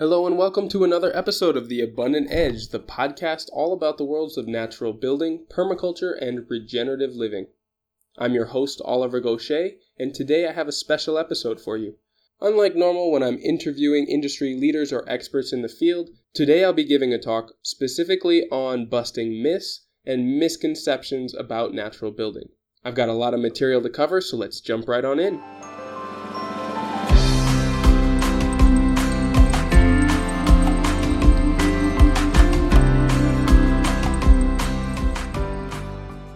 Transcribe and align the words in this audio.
Hello, 0.00 0.26
and 0.26 0.38
welcome 0.38 0.66
to 0.70 0.82
another 0.82 1.14
episode 1.14 1.58
of 1.58 1.68
The 1.68 1.82
Abundant 1.82 2.28
Edge, 2.30 2.68
the 2.68 2.80
podcast 2.80 3.50
all 3.52 3.74
about 3.74 3.98
the 3.98 4.04
worlds 4.06 4.38
of 4.38 4.48
natural 4.48 4.94
building, 4.94 5.44
permaculture, 5.50 6.14
and 6.18 6.46
regenerative 6.48 7.14
living. 7.14 7.48
I'm 8.16 8.32
your 8.32 8.46
host, 8.46 8.80
Oliver 8.82 9.20
Goshey, 9.20 9.76
and 9.98 10.14
today 10.14 10.48
I 10.48 10.52
have 10.52 10.68
a 10.68 10.72
special 10.72 11.18
episode 11.18 11.60
for 11.60 11.76
you. 11.76 11.96
Unlike 12.40 12.76
normal 12.76 13.12
when 13.12 13.22
I'm 13.22 13.36
interviewing 13.40 14.06
industry 14.06 14.56
leaders 14.58 14.90
or 14.90 15.06
experts 15.06 15.52
in 15.52 15.60
the 15.60 15.68
field, 15.68 16.08
today 16.32 16.64
I'll 16.64 16.72
be 16.72 16.84
giving 16.84 17.12
a 17.12 17.18
talk 17.18 17.52
specifically 17.60 18.48
on 18.48 18.88
busting 18.88 19.42
myths 19.42 19.84
and 20.06 20.38
misconceptions 20.38 21.34
about 21.34 21.74
natural 21.74 22.10
building. 22.10 22.48
I've 22.82 22.94
got 22.94 23.10
a 23.10 23.12
lot 23.12 23.34
of 23.34 23.40
material 23.40 23.82
to 23.82 23.90
cover, 23.90 24.22
so 24.22 24.38
let's 24.38 24.62
jump 24.62 24.88
right 24.88 25.04
on 25.04 25.20
in. 25.20 25.42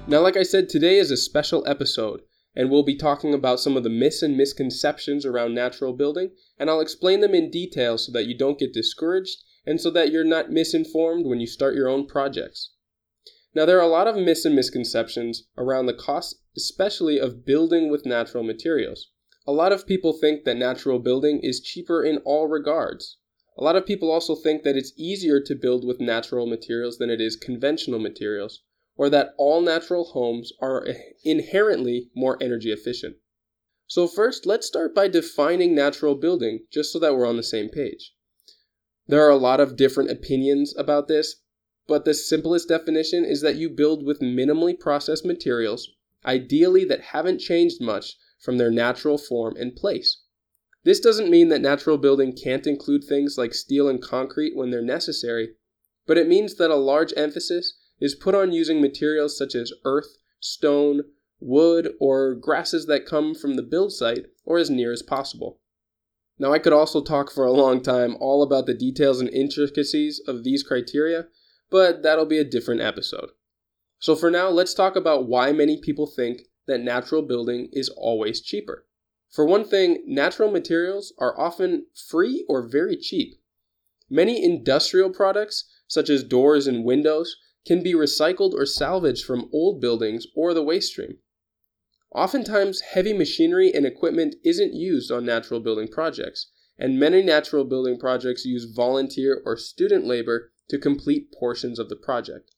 Now, 0.06 0.20
like 0.20 0.36
I 0.36 0.42
said, 0.42 0.68
today 0.68 0.98
is 0.98 1.10
a 1.10 1.16
special 1.16 1.66
episode, 1.66 2.20
and 2.54 2.70
we'll 2.70 2.82
be 2.82 2.94
talking 2.94 3.32
about 3.32 3.58
some 3.58 3.74
of 3.74 3.84
the 3.84 3.88
myths 3.88 4.20
and 4.20 4.36
misconceptions 4.36 5.24
around 5.24 5.54
natural 5.54 5.94
building, 5.94 6.32
and 6.58 6.68
I'll 6.68 6.82
explain 6.82 7.20
them 7.20 7.34
in 7.34 7.50
detail 7.50 7.96
so 7.96 8.12
that 8.12 8.26
you 8.26 8.36
don't 8.36 8.58
get 8.58 8.74
discouraged 8.74 9.42
and 9.64 9.80
so 9.80 9.90
that 9.92 10.12
you're 10.12 10.22
not 10.22 10.50
misinformed 10.50 11.24
when 11.24 11.40
you 11.40 11.46
start 11.46 11.74
your 11.74 11.88
own 11.88 12.06
projects. 12.06 12.72
Now, 13.54 13.64
there 13.64 13.78
are 13.78 13.82
a 13.82 13.88
lot 13.88 14.06
of 14.06 14.14
myths 14.14 14.44
and 14.44 14.54
misconceptions 14.54 15.44
around 15.56 15.86
the 15.86 15.94
cost, 15.94 16.36
especially 16.54 17.18
of 17.18 17.46
building 17.46 17.90
with 17.90 18.04
natural 18.04 18.44
materials. 18.44 19.10
A 19.46 19.52
lot 19.52 19.72
of 19.72 19.86
people 19.86 20.12
think 20.12 20.44
that 20.44 20.58
natural 20.58 20.98
building 20.98 21.40
is 21.42 21.62
cheaper 21.62 22.04
in 22.04 22.18
all 22.26 22.46
regards. 22.46 23.16
A 23.56 23.64
lot 23.64 23.74
of 23.74 23.86
people 23.86 24.10
also 24.10 24.34
think 24.34 24.64
that 24.64 24.76
it's 24.76 24.92
easier 24.98 25.40
to 25.40 25.54
build 25.54 25.82
with 25.86 25.98
natural 25.98 26.46
materials 26.46 26.98
than 26.98 27.08
it 27.08 27.22
is 27.22 27.36
conventional 27.36 27.98
materials 27.98 28.60
or 28.96 29.10
that 29.10 29.34
all 29.36 29.60
natural 29.60 30.04
homes 30.04 30.52
are 30.60 30.86
inherently 31.24 32.10
more 32.14 32.40
energy 32.40 32.70
efficient. 32.70 33.16
So, 33.86 34.06
first, 34.06 34.46
let's 34.46 34.66
start 34.66 34.94
by 34.94 35.08
defining 35.08 35.74
natural 35.74 36.14
building, 36.14 36.66
just 36.70 36.92
so 36.92 36.98
that 37.00 37.14
we're 37.14 37.26
on 37.26 37.36
the 37.36 37.42
same 37.42 37.68
page. 37.68 38.14
There 39.06 39.24
are 39.26 39.30
a 39.30 39.36
lot 39.36 39.60
of 39.60 39.76
different 39.76 40.10
opinions 40.10 40.74
about 40.76 41.08
this, 41.08 41.42
but 41.86 42.04
the 42.04 42.14
simplest 42.14 42.68
definition 42.68 43.24
is 43.24 43.42
that 43.42 43.56
you 43.56 43.68
build 43.68 44.04
with 44.04 44.20
minimally 44.20 44.78
processed 44.78 45.26
materials, 45.26 45.90
ideally 46.24 46.84
that 46.86 47.12
haven't 47.12 47.40
changed 47.40 47.80
much 47.80 48.16
from 48.40 48.56
their 48.56 48.70
natural 48.70 49.18
form 49.18 49.54
and 49.56 49.76
place. 49.76 50.22
This 50.84 51.00
doesn't 51.00 51.30
mean 51.30 51.48
that 51.48 51.60
natural 51.60 51.98
building 51.98 52.34
can't 52.34 52.66
include 52.66 53.04
things 53.04 53.36
like 53.36 53.54
steel 53.54 53.88
and 53.88 54.02
concrete 54.02 54.56
when 54.56 54.70
they're 54.70 54.82
necessary, 54.82 55.56
but 56.06 56.18
it 56.18 56.28
means 56.28 56.56
that 56.56 56.70
a 56.70 56.76
large 56.76 57.12
emphasis 57.16 57.78
is 58.00 58.14
put 58.14 58.34
on 58.34 58.52
using 58.52 58.80
materials 58.80 59.36
such 59.36 59.54
as 59.54 59.72
earth, 59.84 60.16
stone, 60.40 61.02
wood, 61.40 61.92
or 62.00 62.34
grasses 62.34 62.86
that 62.86 63.06
come 63.06 63.34
from 63.34 63.54
the 63.54 63.62
build 63.62 63.92
site 63.92 64.26
or 64.44 64.58
as 64.58 64.70
near 64.70 64.92
as 64.92 65.02
possible. 65.02 65.60
Now, 66.38 66.52
I 66.52 66.58
could 66.58 66.72
also 66.72 67.02
talk 67.02 67.30
for 67.30 67.44
a 67.44 67.52
long 67.52 67.80
time 67.80 68.16
all 68.18 68.42
about 68.42 68.66
the 68.66 68.74
details 68.74 69.20
and 69.20 69.30
intricacies 69.30 70.20
of 70.26 70.42
these 70.42 70.62
criteria, 70.62 71.26
but 71.70 72.02
that'll 72.02 72.26
be 72.26 72.38
a 72.38 72.44
different 72.44 72.80
episode. 72.80 73.30
So, 74.00 74.16
for 74.16 74.30
now, 74.30 74.48
let's 74.48 74.74
talk 74.74 74.96
about 74.96 75.28
why 75.28 75.52
many 75.52 75.80
people 75.80 76.06
think 76.06 76.42
that 76.66 76.80
natural 76.80 77.22
building 77.22 77.68
is 77.72 77.88
always 77.88 78.40
cheaper. 78.40 78.86
For 79.30 79.44
one 79.44 79.64
thing, 79.64 80.02
natural 80.06 80.50
materials 80.50 81.12
are 81.18 81.38
often 81.38 81.86
free 82.08 82.44
or 82.48 82.68
very 82.68 82.96
cheap. 82.96 83.34
Many 84.10 84.44
industrial 84.44 85.10
products, 85.10 85.64
such 85.86 86.10
as 86.10 86.22
doors 86.22 86.66
and 86.66 86.84
windows, 86.84 87.36
can 87.64 87.82
be 87.82 87.94
recycled 87.94 88.52
or 88.54 88.66
salvaged 88.66 89.24
from 89.24 89.48
old 89.52 89.80
buildings 89.80 90.26
or 90.36 90.52
the 90.52 90.62
waste 90.62 90.92
stream. 90.92 91.18
Oftentimes, 92.14 92.80
heavy 92.80 93.12
machinery 93.12 93.72
and 93.74 93.84
equipment 93.84 94.36
isn't 94.44 94.74
used 94.74 95.10
on 95.10 95.24
natural 95.24 95.60
building 95.60 95.88
projects, 95.88 96.50
and 96.78 96.98
many 96.98 97.22
natural 97.22 97.64
building 97.64 97.98
projects 97.98 98.44
use 98.44 98.64
volunteer 98.64 99.42
or 99.44 99.56
student 99.56 100.06
labor 100.06 100.52
to 100.68 100.78
complete 100.78 101.32
portions 101.32 101.78
of 101.78 101.88
the 101.88 101.96
project. 101.96 102.50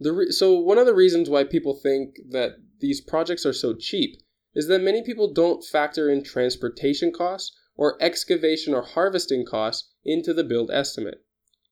The 0.00 0.12
re- 0.12 0.30
so, 0.30 0.58
one 0.58 0.78
of 0.78 0.86
the 0.86 0.94
reasons 0.94 1.28
why 1.28 1.44
people 1.44 1.74
think 1.74 2.16
that 2.28 2.58
these 2.80 3.00
projects 3.00 3.44
are 3.44 3.52
so 3.52 3.74
cheap 3.74 4.16
is 4.54 4.66
that 4.68 4.82
many 4.82 5.02
people 5.02 5.32
don't 5.32 5.64
factor 5.64 6.10
in 6.10 6.22
transportation 6.22 7.10
costs 7.10 7.56
or 7.74 7.96
excavation 8.02 8.74
or 8.74 8.82
harvesting 8.82 9.44
costs 9.44 9.90
into 10.04 10.34
the 10.34 10.44
build 10.44 10.70
estimate. 10.70 11.24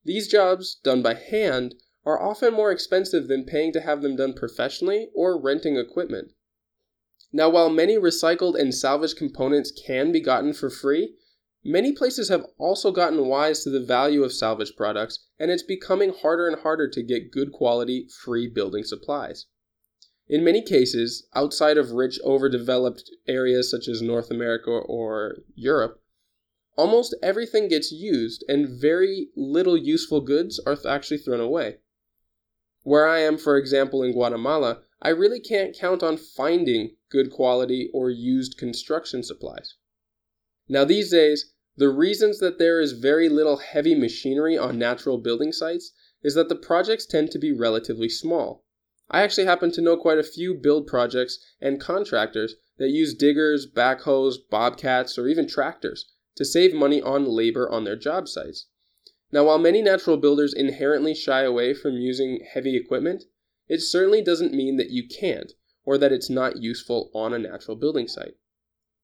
These 0.05 0.28
jobs, 0.28 0.77
done 0.83 1.03
by 1.03 1.15
hand, 1.15 1.75
are 2.06 2.22
often 2.22 2.55
more 2.55 2.71
expensive 2.71 3.27
than 3.27 3.44
paying 3.44 3.72
to 3.72 3.81
have 3.81 4.00
them 4.00 4.15
done 4.15 4.33
professionally 4.33 5.09
or 5.12 5.39
renting 5.39 5.77
equipment. 5.77 6.33
Now, 7.33 7.50
while 7.50 7.69
many 7.69 7.97
recycled 7.97 8.59
and 8.59 8.72
salvaged 8.72 9.19
components 9.19 9.72
can 9.87 10.12
be 10.12 10.21
gotten 10.21 10.53
for 10.53 10.71
free, 10.71 11.16
many 11.65 11.93
places 11.93 12.28
have 12.28 12.47
also 12.59 12.93
gotten 12.93 13.27
wise 13.27 13.65
to 13.65 13.71
the 13.71 13.84
value 13.84 14.22
of 14.22 14.33
salvaged 14.33 14.77
products, 14.77 15.27
and 15.39 15.50
it's 15.50 15.65
becoming 15.65 16.15
harder 16.22 16.47
and 16.47 16.61
harder 16.61 16.89
to 16.89 17.03
get 17.03 17.33
good 17.33 17.50
quality, 17.50 18.09
free 18.25 18.47
building 18.49 18.84
supplies. 18.84 19.47
In 20.28 20.45
many 20.45 20.62
cases, 20.62 21.27
outside 21.34 21.77
of 21.77 21.91
rich, 21.91 22.21
overdeveloped 22.25 23.11
areas 23.27 23.69
such 23.69 23.89
as 23.89 24.00
North 24.00 24.31
America 24.31 24.71
or 24.71 25.39
Europe, 25.56 26.00
almost 26.77 27.16
everything 27.21 27.69
gets 27.69 27.91
used, 27.91 28.45
and 28.49 28.81
very 28.81 29.31
little 29.37 29.77
useful 29.77 30.21
goods 30.21 30.61
are 30.65 30.77
actually 30.87 31.19
thrown 31.19 31.41
away. 31.41 31.78
Where 32.87 33.09
I 33.09 33.19
am, 33.19 33.37
for 33.37 33.57
example, 33.57 34.05
in 34.05 34.13
Guatemala, 34.13 34.83
I 35.03 35.09
really 35.09 35.41
can't 35.41 35.77
count 35.77 36.05
on 36.05 36.17
finding 36.17 36.95
good 37.11 37.33
quality 37.33 37.91
or 37.93 38.11
used 38.11 38.59
construction 38.59 39.25
supplies. 39.25 39.75
Now, 40.69 40.85
these 40.85 41.11
days, 41.11 41.53
the 41.77 41.89
reasons 41.89 42.39
that 42.39 42.61
there 42.61 42.81
is 42.81 42.93
very 42.93 43.29
little 43.29 43.57
heavy 43.57 43.97
machinery 43.97 44.57
on 44.57 44.79
natural 44.79 45.19
building 45.19 45.51
sites 45.51 45.91
is 46.23 46.35
that 46.35 46.49
the 46.49 46.55
projects 46.55 47.07
tend 47.07 47.33
to 47.33 47.41
be 47.41 47.51
relatively 47.51 48.09
small. 48.09 48.65
I 49.11 49.23
actually 49.23 49.47
happen 49.47 49.73
to 49.73 49.83
know 49.83 49.97
quite 49.97 50.19
a 50.19 50.23
few 50.23 50.55
build 50.55 50.87
projects 50.87 51.41
and 51.61 51.81
contractors 51.81 52.55
that 52.79 52.91
use 52.91 53.15
diggers, 53.15 53.67
backhoes, 53.67 54.37
bobcats, 54.49 55.19
or 55.19 55.27
even 55.27 55.49
tractors 55.49 56.13
to 56.37 56.45
save 56.45 56.73
money 56.73 57.03
on 57.03 57.25
labor 57.25 57.69
on 57.69 57.83
their 57.83 57.97
job 57.97 58.29
sites. 58.29 58.69
Now, 59.33 59.45
while 59.45 59.59
many 59.59 59.83
natural 59.83 60.17
builders 60.17 60.55
inherently 60.55 61.15
shy 61.15 61.43
away 61.43 61.75
from 61.75 61.95
using 61.95 62.47
heavy 62.53 62.77
equipment, 62.77 63.25
it 63.69 63.81
certainly 63.81 64.23
doesn't 64.23 64.55
mean 64.55 64.77
that 64.77 64.91
you 64.91 65.07
can't, 65.07 65.53
or 65.85 65.99
that 65.99 66.13
it's 66.13 66.31
not 66.31 66.63
useful 66.63 67.11
on 67.13 67.35
a 67.35 67.39
natural 67.39 67.77
building 67.77 68.07
site. 68.07 68.37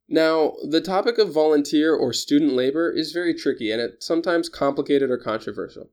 Now, 0.09 0.57
the 0.63 0.81
topic 0.81 1.19
of 1.19 1.33
volunteer 1.33 1.95
or 1.95 2.13
student 2.13 2.53
labor 2.53 2.91
is 2.91 3.13
very 3.13 3.35
tricky 3.35 3.71
and 3.71 3.81
it's 3.81 4.07
sometimes 4.07 4.49
complicated 4.49 5.11
or 5.11 5.17
controversial. 5.17 5.91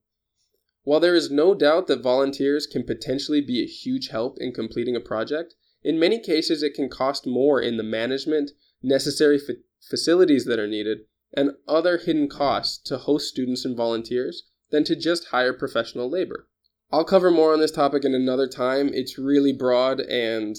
While 0.84 1.00
there 1.00 1.16
is 1.16 1.32
no 1.32 1.54
doubt 1.54 1.88
that 1.88 2.02
volunteers 2.02 2.68
can 2.68 2.84
potentially 2.84 3.42
be 3.42 3.62
a 3.62 3.68
huge 3.68 4.10
help 4.10 4.38
in 4.40 4.54
completing 4.54 4.96
a 4.96 5.00
project, 5.00 5.56
in 5.84 6.00
many 6.00 6.20
cases 6.20 6.64
it 6.64 6.74
can 6.74 6.90
cost 6.90 7.26
more 7.26 7.62
in 7.62 7.78
the 7.78 7.84
management, 7.84 8.52
necessary 8.82 9.38
fa- 9.38 9.58
facilities 9.82 10.46
that 10.46 10.60
are 10.60 10.68
needed, 10.68 11.06
and 11.34 11.52
other 11.68 11.98
hidden 11.98 12.28
costs 12.28 12.78
to 12.90 12.98
host 12.98 13.28
students 13.28 13.66
and 13.66 13.78
volunteers 13.78 14.44
than 14.72 14.84
to 14.84 14.96
just 14.96 15.28
hire 15.28 15.54
professional 15.54 16.10
labor. 16.10 16.48
I'll 16.92 17.06
cover 17.06 17.30
more 17.30 17.54
on 17.54 17.60
this 17.60 17.72
topic 17.72 18.04
in 18.04 18.16
another 18.16 18.48
time. 18.48 18.90
It's 18.94 19.18
really 19.18 19.54
broad 19.54 20.00
and 20.00 20.58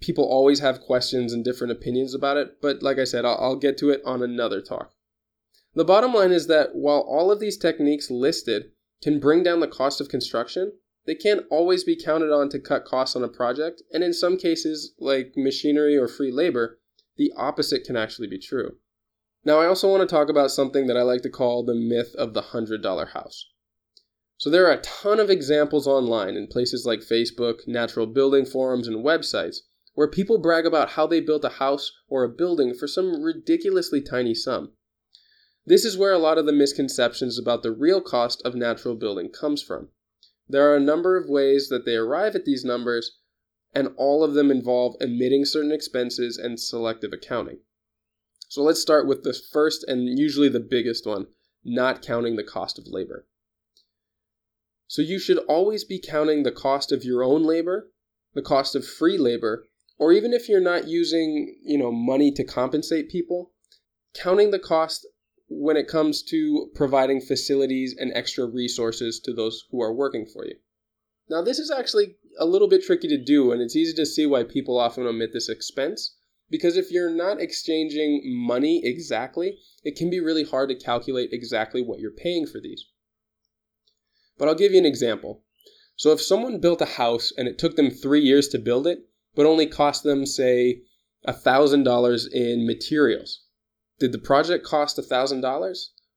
people 0.00 0.24
always 0.24 0.60
have 0.60 0.80
questions 0.80 1.32
and 1.32 1.44
different 1.44 1.72
opinions 1.72 2.14
about 2.14 2.36
it, 2.36 2.60
but 2.62 2.82
like 2.82 2.98
I 2.98 3.04
said, 3.04 3.24
I'll, 3.24 3.38
I'll 3.40 3.56
get 3.56 3.76
to 3.78 3.90
it 3.90 4.00
on 4.04 4.22
another 4.22 4.60
talk. 4.60 4.92
The 5.74 5.84
bottom 5.84 6.14
line 6.14 6.32
is 6.32 6.46
that 6.46 6.74
while 6.74 7.00
all 7.00 7.30
of 7.30 7.40
these 7.40 7.58
techniques 7.58 8.10
listed 8.10 8.70
can 9.02 9.20
bring 9.20 9.42
down 9.42 9.60
the 9.60 9.68
cost 9.68 10.00
of 10.00 10.08
construction, 10.08 10.72
they 11.06 11.14
can't 11.14 11.46
always 11.50 11.84
be 11.84 11.96
counted 11.96 12.32
on 12.32 12.48
to 12.50 12.60
cut 12.60 12.84
costs 12.84 13.16
on 13.16 13.24
a 13.24 13.28
project, 13.28 13.82
and 13.92 14.04
in 14.04 14.12
some 14.12 14.36
cases, 14.36 14.92
like 14.98 15.32
machinery 15.36 15.96
or 15.96 16.06
free 16.06 16.30
labor, 16.30 16.78
the 17.16 17.32
opposite 17.36 17.84
can 17.84 17.96
actually 17.96 18.28
be 18.28 18.38
true. 18.38 18.76
Now, 19.48 19.60
I 19.60 19.66
also 19.66 19.90
want 19.90 20.06
to 20.06 20.14
talk 20.14 20.28
about 20.28 20.50
something 20.50 20.88
that 20.88 20.98
I 20.98 21.00
like 21.00 21.22
to 21.22 21.30
call 21.30 21.64
the 21.64 21.74
myth 21.74 22.14
of 22.16 22.34
the 22.34 22.42
$100 22.42 23.12
house. 23.12 23.46
So, 24.36 24.50
there 24.50 24.66
are 24.66 24.72
a 24.72 24.82
ton 24.82 25.18
of 25.18 25.30
examples 25.30 25.86
online 25.86 26.36
in 26.36 26.48
places 26.48 26.84
like 26.84 27.00
Facebook, 27.00 27.66
natural 27.66 28.04
building 28.04 28.44
forums, 28.44 28.86
and 28.86 29.02
websites 29.02 29.60
where 29.94 30.06
people 30.06 30.36
brag 30.36 30.66
about 30.66 30.90
how 30.90 31.06
they 31.06 31.22
built 31.22 31.46
a 31.46 31.60
house 31.64 31.90
or 32.10 32.24
a 32.24 32.28
building 32.28 32.74
for 32.74 32.86
some 32.86 33.22
ridiculously 33.22 34.02
tiny 34.02 34.34
sum. 34.34 34.74
This 35.64 35.86
is 35.86 35.96
where 35.96 36.12
a 36.12 36.18
lot 36.18 36.36
of 36.36 36.44
the 36.44 36.52
misconceptions 36.52 37.38
about 37.38 37.62
the 37.62 37.72
real 37.72 38.02
cost 38.02 38.42
of 38.42 38.54
natural 38.54 38.96
building 38.96 39.30
comes 39.30 39.62
from. 39.62 39.88
There 40.46 40.70
are 40.70 40.76
a 40.76 40.90
number 40.92 41.16
of 41.16 41.30
ways 41.30 41.70
that 41.70 41.86
they 41.86 41.96
arrive 41.96 42.34
at 42.34 42.44
these 42.44 42.66
numbers, 42.66 43.12
and 43.74 43.94
all 43.96 44.22
of 44.22 44.34
them 44.34 44.50
involve 44.50 44.96
omitting 45.00 45.46
certain 45.46 45.72
expenses 45.72 46.36
and 46.36 46.60
selective 46.60 47.14
accounting. 47.14 47.60
So 48.48 48.62
let's 48.62 48.80
start 48.80 49.06
with 49.06 49.22
the 49.22 49.34
first 49.34 49.84
and 49.84 50.18
usually 50.18 50.48
the 50.48 50.60
biggest 50.60 51.06
one 51.06 51.26
not 51.64 52.02
counting 52.02 52.36
the 52.36 52.44
cost 52.44 52.78
of 52.78 52.86
labor. 52.86 53.26
So 54.86 55.02
you 55.02 55.18
should 55.18 55.38
always 55.48 55.84
be 55.84 56.00
counting 56.00 56.42
the 56.42 56.52
cost 56.52 56.92
of 56.92 57.04
your 57.04 57.22
own 57.22 57.42
labor, 57.42 57.90
the 58.34 58.42
cost 58.42 58.74
of 58.74 58.86
free 58.86 59.18
labor, 59.18 59.66
or 59.98 60.12
even 60.12 60.32
if 60.32 60.48
you're 60.48 60.60
not 60.60 60.88
using, 60.88 61.58
you 61.62 61.76
know, 61.76 61.92
money 61.92 62.32
to 62.32 62.44
compensate 62.44 63.10
people, 63.10 63.52
counting 64.14 64.50
the 64.50 64.58
cost 64.58 65.06
when 65.48 65.76
it 65.76 65.88
comes 65.88 66.22
to 66.22 66.70
providing 66.74 67.20
facilities 67.20 67.94
and 67.98 68.12
extra 68.14 68.46
resources 68.46 69.20
to 69.20 69.34
those 69.34 69.64
who 69.70 69.82
are 69.82 69.92
working 69.92 70.24
for 70.24 70.46
you. 70.46 70.54
Now, 71.28 71.42
this 71.42 71.58
is 71.58 71.70
actually 71.70 72.16
a 72.38 72.46
little 72.46 72.68
bit 72.68 72.82
tricky 72.82 73.08
to 73.08 73.22
do, 73.22 73.52
and 73.52 73.60
it's 73.60 73.76
easy 73.76 73.94
to 73.94 74.06
see 74.06 74.24
why 74.24 74.44
people 74.44 74.78
often 74.78 75.06
omit 75.06 75.32
this 75.34 75.50
expense. 75.50 76.16
Because 76.50 76.76
if 76.76 76.90
you're 76.90 77.10
not 77.10 77.40
exchanging 77.40 78.22
money 78.24 78.80
exactly, 78.84 79.58
it 79.84 79.96
can 79.96 80.08
be 80.08 80.20
really 80.20 80.44
hard 80.44 80.70
to 80.70 80.74
calculate 80.74 81.30
exactly 81.32 81.82
what 81.82 82.00
you're 82.00 82.10
paying 82.10 82.46
for 82.46 82.60
these. 82.60 82.86
But 84.38 84.48
I'll 84.48 84.54
give 84.54 84.72
you 84.72 84.78
an 84.78 84.86
example. 84.86 85.44
So 85.96 86.12
if 86.12 86.22
someone 86.22 86.60
built 86.60 86.80
a 86.80 86.86
house 86.86 87.32
and 87.36 87.48
it 87.48 87.58
took 87.58 87.76
them 87.76 87.90
three 87.90 88.20
years 88.20 88.48
to 88.48 88.58
build 88.58 88.86
it, 88.86 89.00
but 89.34 89.46
only 89.46 89.66
cost 89.66 90.04
them, 90.04 90.24
say, 90.24 90.82
$1,000 91.26 92.32
in 92.32 92.66
materials, 92.66 93.40
did 93.98 94.12
the 94.12 94.18
project 94.18 94.64
cost 94.64 94.96
$1,000? 94.96 95.42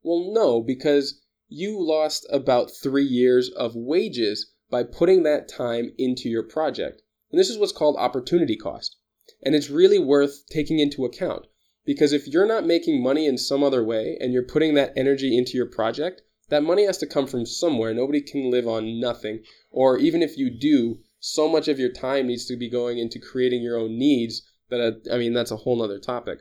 Well, 0.04 0.32
no, 0.34 0.62
because 0.62 1.22
you 1.50 1.84
lost 1.84 2.26
about 2.32 2.72
three 2.72 3.04
years 3.04 3.50
of 3.50 3.76
wages 3.76 4.54
by 4.70 4.84
putting 4.84 5.24
that 5.24 5.50
time 5.50 5.92
into 5.98 6.30
your 6.30 6.44
project. 6.44 7.02
And 7.32 7.40
this 7.40 7.50
is 7.50 7.58
what's 7.58 7.72
called 7.72 7.98
opportunity 7.98 8.56
cost. 8.56 8.98
And 9.44 9.56
it's 9.56 9.70
really 9.70 10.00
worth 10.00 10.48
taking 10.50 10.80
into 10.80 11.06
account 11.06 11.48
because 11.86 12.14
if 12.14 12.28
you're 12.28 12.48
not 12.48 12.66
making 12.66 13.02
money 13.02 13.26
in 13.26 13.38
some 13.38 13.64
other 13.64 13.84
way 13.84 14.18
and 14.20 14.32
you're 14.32 14.44
putting 14.44 14.76
that 14.76 14.94
energy 14.96 15.38
into 15.38 15.58
your 15.58 15.66
project, 15.66 16.22
that 16.50 16.64
money 16.64 16.86
has 16.86 16.98
to 17.00 17.08
come 17.08 17.28
from 17.28 17.46
somewhere. 17.46 17.94
Nobody 17.94 18.22
can 18.22 18.52
live 18.52 18.68
on 18.68 19.00
nothing. 19.00 19.44
Or 19.72 19.98
even 19.98 20.22
if 20.22 20.38
you 20.38 20.50
do, 20.50 21.00
so 21.20 21.48
much 21.48 21.68
of 21.68 21.80
your 21.80 21.92
time 21.92 22.28
needs 22.28 22.46
to 22.48 22.58
be 22.58 22.70
going 22.70 22.98
into 22.98 23.20
creating 23.20 23.62
your 23.62 23.78
own 23.78 23.98
needs 23.98 24.42
that, 24.70 25.08
I 25.12 25.18
mean, 25.18 25.34
that's 25.34 25.52
a 25.52 25.58
whole 25.58 25.82
other 25.82 26.00
topic. 26.00 26.40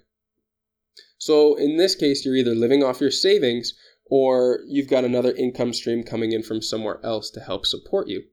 So 1.19 1.55
in 1.55 1.77
this 1.77 1.95
case, 1.95 2.25
you're 2.25 2.37
either 2.37 2.55
living 2.55 2.83
off 2.83 3.01
your 3.01 3.11
savings 3.11 3.75
or 4.07 4.61
you've 4.67 4.89
got 4.89 5.05
another 5.05 5.33
income 5.33 5.73
stream 5.73 6.03
coming 6.03 6.33
in 6.33 6.43
from 6.43 6.63
somewhere 6.63 6.99
else 7.05 7.31
to 7.31 7.41
help 7.41 7.67
support 7.67 8.09
you. 8.09 8.25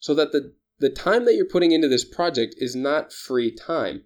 So 0.00 0.14
that 0.14 0.32
the 0.32 0.54
the 0.80 0.90
time 0.90 1.24
that 1.24 1.34
you're 1.34 1.44
putting 1.44 1.72
into 1.72 1.88
this 1.88 2.04
project 2.04 2.54
is 2.58 2.76
not 2.76 3.12
free 3.12 3.54
time. 3.54 4.04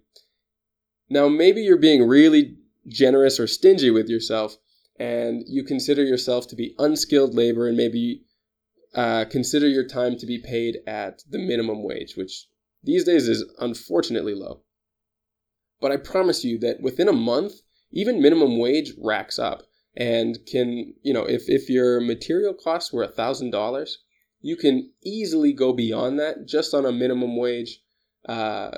Now, 1.09 1.27
maybe 1.27 1.61
you're 1.61 1.77
being 1.77 2.07
really 2.07 2.57
generous 2.87 3.39
or 3.39 3.47
stingy 3.47 3.91
with 3.91 4.09
yourself, 4.09 4.57
and 4.99 5.43
you 5.47 5.63
consider 5.63 6.03
yourself 6.03 6.47
to 6.47 6.55
be 6.55 6.75
unskilled 6.79 7.35
labor, 7.35 7.67
and 7.67 7.77
maybe 7.77 8.23
uh, 8.95 9.25
consider 9.25 9.67
your 9.67 9.85
time 9.85 10.17
to 10.17 10.25
be 10.25 10.39
paid 10.39 10.77
at 10.87 11.23
the 11.29 11.39
minimum 11.39 11.83
wage, 11.83 12.15
which 12.15 12.47
these 12.83 13.03
days 13.03 13.27
is 13.27 13.45
unfortunately 13.59 14.33
low. 14.33 14.61
But 15.79 15.91
I 15.91 15.97
promise 15.97 16.43
you 16.43 16.57
that 16.59 16.81
within 16.81 17.07
a 17.07 17.13
month, 17.13 17.53
even 17.91 18.21
minimum 18.21 18.57
wage 18.57 18.93
racks 18.97 19.37
up 19.37 19.63
and 19.95 20.39
can, 20.47 20.93
you 21.03 21.13
know, 21.13 21.25
if, 21.25 21.43
if 21.47 21.69
your 21.69 21.99
material 22.01 22.53
costs 22.53 22.91
were 22.91 23.05
$1,000, 23.07 23.89
you 24.43 24.57
can 24.57 24.91
easily 25.03 25.53
go 25.53 25.71
beyond 25.73 26.19
that 26.19 26.45
just 26.45 26.73
on 26.73 26.85
a 26.85 26.91
minimum 26.91 27.37
wage 27.37 27.79
uh, 28.27 28.77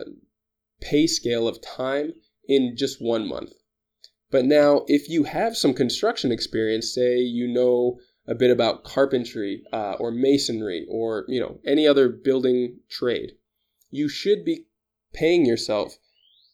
pay 0.80 1.08
scale 1.08 1.48
of 1.48 1.62
time 1.62 2.14
in 2.48 2.78
just 2.78 3.02
one 3.02 3.28
month. 3.28 3.52
But 4.30 4.46
now, 4.46 4.86
if 4.88 5.10
you 5.10 5.24
have 5.24 5.58
some 5.58 5.74
construction 5.74 6.32
experience, 6.32 6.94
say 6.94 7.18
you 7.18 7.48
know 7.48 8.00
a 8.28 8.36
bit 8.36 8.52
about 8.52 8.84
carpentry 8.84 9.64
uh, 9.74 9.96
or 10.00 10.12
masonry 10.12 10.86
or 10.88 11.26
you 11.28 11.40
know 11.40 11.60
any 11.66 11.88
other 11.88 12.10
building 12.10 12.80
trade, 12.90 13.32
you 13.90 14.08
should 14.08 14.46
be 14.46 14.68
paying 15.14 15.46
yourself 15.46 15.98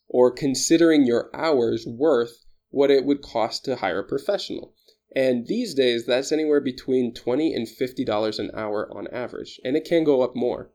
or 0.08 0.32
considering 0.32 1.06
your 1.06 1.30
hours 1.34 1.86
worth 1.86 2.46
what 2.70 2.92
it 2.92 3.04
would 3.04 3.22
cost 3.22 3.66
to 3.66 3.76
hire 3.76 4.00
a 4.00 4.08
professional. 4.08 4.74
And 5.16 5.48
these 5.48 5.74
days, 5.74 6.06
that's 6.06 6.32
anywhere 6.32 6.62
between 6.62 7.14
20 7.14 7.54
and 7.54 7.68
$50 7.68 8.40
an 8.40 8.52
hour 8.54 8.90
on 8.96 9.08
average, 9.08 9.60
and 9.64 9.76
it 9.76 9.84
can 9.84 10.04
go 10.04 10.22
up 10.22 10.36
more. 10.36 10.72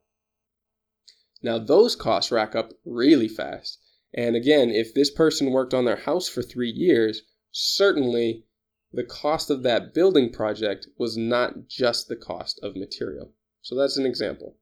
Now, 1.41 1.57
those 1.57 1.95
costs 1.95 2.31
rack 2.31 2.55
up 2.55 2.73
really 2.85 3.27
fast. 3.27 3.79
And 4.13 4.35
again, 4.35 4.69
if 4.69 4.93
this 4.93 5.11
person 5.11 5.51
worked 5.51 5.73
on 5.73 5.85
their 5.85 5.97
house 5.97 6.27
for 6.27 6.41
three 6.41 6.71
years, 6.71 7.23
certainly 7.51 8.45
the 8.93 9.03
cost 9.03 9.49
of 9.49 9.63
that 9.63 9.93
building 9.93 10.31
project 10.31 10.87
was 10.97 11.17
not 11.17 11.67
just 11.67 12.07
the 12.07 12.15
cost 12.15 12.59
of 12.63 12.75
material. 12.75 13.33
So 13.61 13.75
that's 13.75 13.97
an 13.97 14.05
example. 14.05 14.57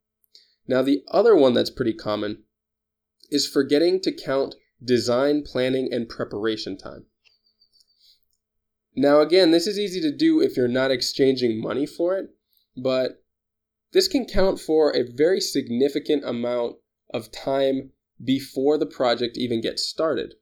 Now, 0.68 0.81
the 0.81 1.04
other 1.10 1.36
one 1.36 1.54
that's 1.54 1.69
pretty 1.69 1.94
common 1.94 2.44
is 3.30 3.48
forgetting 3.48 4.01
to 4.01 4.12
count 4.12 4.56
design, 4.83 5.44
planning, 5.44 5.89
and 5.92 6.10
preparation 6.10 6.77
time. 6.77 7.06
Now, 8.96 9.20
again, 9.20 9.52
this 9.52 9.68
is 9.68 9.78
easy 9.78 10.00
to 10.02 10.12
do 10.12 10.42
if 10.42 10.56
you're 10.56 10.68
not 10.68 10.92
exchanging 10.92 11.62
money 11.62 11.86
for 11.86 12.16
it, 12.18 12.30
but 12.78 13.24
this 13.92 14.08
can 14.08 14.26
count 14.26 14.60
for 14.60 14.96
a 14.96 15.04
very 15.04 15.42
significant 15.42 16.24
amount 16.24 16.78
of 17.14 17.32
time 17.32 17.92
before 18.24 18.78
the 18.78 18.86
project 18.86 19.38
even 19.38 19.62
gets 19.62 19.84
started. 19.84 20.36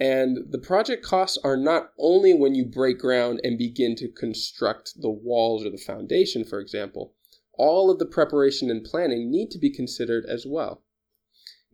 And 0.00 0.50
the 0.50 0.58
project 0.58 1.04
costs 1.04 1.36
are 1.44 1.56
not 1.56 1.92
only 1.98 2.32
when 2.32 2.54
you 2.54 2.64
break 2.64 2.98
ground 2.98 3.40
and 3.44 3.58
begin 3.58 3.96
to 3.96 4.08
construct 4.08 5.00
the 5.00 5.10
walls 5.10 5.64
or 5.64 5.70
the 5.70 5.76
foundation, 5.76 6.44
for 6.44 6.60
example, 6.60 7.14
all 7.54 7.90
of 7.90 7.98
the 7.98 8.06
preparation 8.06 8.70
and 8.70 8.84
planning 8.84 9.30
need 9.30 9.50
to 9.50 9.58
be 9.58 9.68
considered 9.68 10.24
as 10.26 10.46
well. 10.46 10.82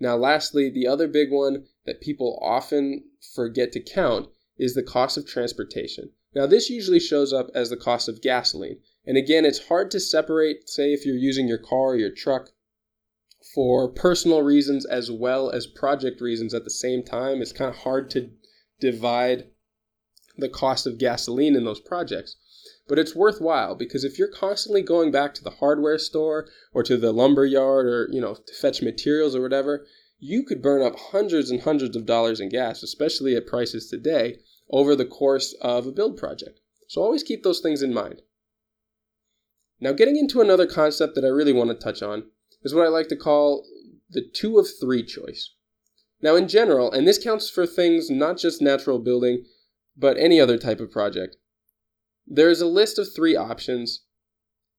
Now, 0.01 0.17
lastly, 0.17 0.69
the 0.69 0.87
other 0.87 1.07
big 1.07 1.31
one 1.31 1.67
that 1.85 2.01
people 2.01 2.39
often 2.43 3.05
forget 3.35 3.71
to 3.73 3.81
count 3.81 4.29
is 4.58 4.75
the 4.75 4.82
cost 4.82 5.17
of 5.17 5.26
transportation. 5.26 6.11
Now, 6.35 6.47
this 6.47 6.70
usually 6.70 7.00
shows 7.00 7.32
up 7.32 7.50
as 7.55 7.70
the 7.70 7.76
cost 7.76 8.08
of 8.08 8.23
gasoline. 8.23 8.79
And 9.06 9.17
again, 9.17 9.44
it's 9.44 9.69
hard 9.69 9.91
to 9.93 10.00
separate, 10.00 10.69
say, 10.69 10.93
if 10.93 11.06
you're 11.06 11.17
using 11.17 11.49
your 11.49 11.58
car 11.58 11.88
or 11.88 11.97
your 11.97 12.11
truck 12.11 12.50
for 13.55 13.88
personal 13.88 14.43
reasons 14.43 14.85
as 14.85 15.11
well 15.11 15.50
as 15.50 15.67
project 15.67 16.20
reasons 16.20 16.53
at 16.53 16.64
the 16.64 16.70
same 16.70 17.03
time. 17.03 17.41
It's 17.41 17.53
kind 17.53 17.70
of 17.70 17.76
hard 17.76 18.11
to 18.11 18.31
divide 18.81 19.49
the 20.37 20.49
cost 20.49 20.87
of 20.87 20.99
gasoline 20.99 21.56
in 21.56 21.64
those 21.64 21.81
projects. 21.81 22.37
But 22.88 22.99
it's 22.99 23.17
worthwhile 23.17 23.75
because 23.75 24.05
if 24.05 24.19
you're 24.19 24.29
constantly 24.29 24.82
going 24.82 25.10
back 25.10 25.34
to 25.34 25.44
the 25.44 25.51
hardware 25.51 25.98
store 25.98 26.48
or 26.72 26.82
to 26.82 26.96
the 26.96 27.13
lumber 27.13 27.46
yard 27.46 27.86
or, 27.86 28.08
you 28.10 28.20
know, 28.20 28.34
to 28.34 28.55
fetch 28.55 28.82
materials 28.82 29.34
or 29.34 29.43
whatever, 29.43 29.86
you 30.19 30.43
could 30.43 30.63
burn 30.63 30.82
up 30.82 30.96
hundreds 30.96 31.51
and 31.51 31.63
hundreds 31.63 31.96
of 31.96 32.06
dollars 32.06 32.41
in 32.41 32.48
gas, 32.48 32.82
especially 32.82 33.36
at 33.36 33.46
prices 33.46 33.89
today, 33.89 34.39
over 34.70 34.96
the 34.96 35.05
course 35.05 35.55
of 35.61 35.87
a 35.87 35.93
build 35.93 36.17
project. 36.17 36.61
So 36.89 37.03
always 37.03 37.23
keep 37.23 37.43
those 37.43 37.61
things 37.61 37.82
in 37.82 37.93
mind. 37.94 38.23
Now, 39.81 39.93
getting 39.93 40.17
into 40.17 40.41
another 40.41 40.67
concept 40.67 41.15
that 41.15 41.25
I 41.25 41.29
really 41.29 41.53
want 41.53 41.70
to 41.70 41.77
touch 41.77 42.03
on 42.03 42.25
is 42.63 42.75
what 42.75 42.87
I 42.87 42.89
like 42.89 43.08
to 43.08 43.17
call 43.17 43.67
the 44.08 44.23
two 44.23 44.58
of 44.58 44.67
three 44.81 45.03
choice. 45.03 45.51
Now, 46.23 46.35
in 46.35 46.49
general, 46.49 46.91
and 46.91 47.06
this 47.06 47.23
counts 47.23 47.51
for 47.51 47.67
things 47.67 48.08
not 48.08 48.39
just 48.39 48.63
natural 48.63 48.99
building, 48.99 49.44
but 49.96 50.17
any 50.17 50.41
other 50.41 50.56
type 50.56 50.81
of 50.81 50.91
project, 50.91 51.37
there 52.27 52.51
is 52.51 52.61
a 52.61 52.67
list 52.67 52.99
of 52.99 53.08
three 53.15 53.37
options 53.37 54.05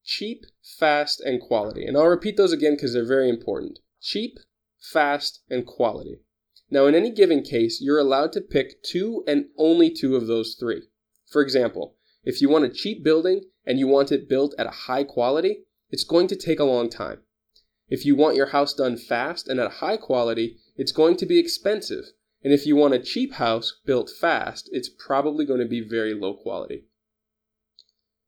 cheap, 0.04 0.46
fast, 0.64 1.20
and 1.20 1.42
quality. 1.42 1.86
And 1.86 1.98
I'll 1.98 2.08
repeat 2.08 2.38
those 2.38 2.54
again 2.54 2.74
because 2.76 2.94
they're 2.94 3.06
very 3.06 3.30
important. 3.30 3.80
Cheap, 4.02 4.38
fast, 4.80 5.42
and 5.50 5.66
quality. 5.66 6.22
Now, 6.70 6.86
in 6.86 6.96
any 6.96 7.12
given 7.12 7.44
case, 7.44 7.80
you're 7.82 8.00
allowed 8.00 8.34
to 8.34 8.42
pick 8.42 8.84
two 8.84 9.24
and 9.26 9.46
only 9.58 9.90
two 9.90 10.16
of 10.16 10.28
those 10.28 10.56
three. 10.60 10.84
For 11.26 11.42
example, 11.42 11.96
if 12.24 12.42
you 12.42 12.50
want 12.50 12.66
a 12.66 12.70
cheap 12.70 13.04
building 13.04 13.44
and 13.66 13.80
you 13.80 13.88
want 13.88 14.12
it 14.12 14.28
built 14.28 14.54
at 14.58 14.68
a 14.68 14.72
high 14.88 15.04
quality, 15.04 15.64
it's 15.90 16.04
going 16.04 16.28
to 16.28 16.36
take 16.36 16.60
a 16.60 16.66
long 16.66 16.90
time. 16.90 17.20
If 17.90 18.06
you 18.06 18.16
want 18.16 18.36
your 18.36 18.48
house 18.48 18.74
done 18.74 18.98
fast 18.98 19.48
and 19.48 19.60
at 19.60 19.68
a 19.68 19.76
high 19.76 19.96
quality, 19.96 20.58
it's 20.76 20.92
going 20.92 21.16
to 21.18 21.26
be 21.26 21.40
expensive. 21.40 22.06
And 22.44 22.54
if 22.54 22.66
you 22.66 22.76
want 22.76 22.94
a 22.94 23.00
cheap 23.00 23.36
house 23.36 23.80
built 23.86 24.10
fast, 24.10 24.70
it's 24.74 24.90
probably 24.90 25.46
going 25.46 25.62
to 25.62 25.66
be 25.66 25.82
very 25.82 26.14
low 26.14 26.34
quality. 26.34 26.84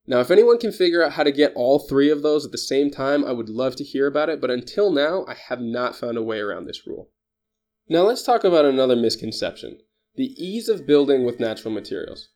Now, 0.08 0.22
if 0.22 0.31
anyone 0.31 0.58
can 0.58 0.72
figure 0.72 1.03
out 1.03 1.13
how 1.13 1.24
to 1.24 1.31
get 1.31 1.53
all 1.55 1.77
three 1.77 2.10
of 2.10 2.24
those 2.24 2.46
at 2.46 2.51
the 2.51 2.58
same 2.58 2.89
time, 2.89 3.24
I 3.24 3.31
would 3.31 3.50
love 3.50 3.75
to 3.75 3.84
hear 3.84 4.08
about 4.08 4.29
it, 4.29 4.41
but 4.41 4.50
until 4.50 4.91
now, 4.91 5.25
I 5.27 5.36
have 5.36 5.62
not 5.62 5.96
found 5.96 6.17
a 6.17 6.24
way 6.24 6.39
around 6.39 6.65
this 6.65 6.88
rule. 6.88 7.10
Now, 7.91 8.03
let's 8.03 8.22
talk 8.22 8.43
about 8.43 8.65
another 8.65 8.96
misconception 8.96 9.79
the 10.15 10.36
ease 10.38 10.69
of 10.69 10.86
building 10.86 11.24
with 11.24 11.39
natural 11.39 11.74
materials. 11.74 12.29